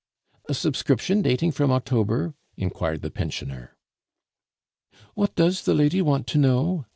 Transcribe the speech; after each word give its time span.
"A 0.49 0.55
subscription 0.55 1.21
dating 1.21 1.51
from 1.51 1.69
October?" 1.71 2.33
inquired 2.57 3.03
the 3.03 3.11
pensioner. 3.11 3.77
"What 5.13 5.35
does 5.35 5.61
the 5.65 5.75
lady 5.75 6.01
want 6.01 6.25
to 6.29 6.39
know?" 6.39 6.87